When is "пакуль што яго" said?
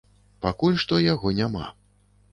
0.45-1.35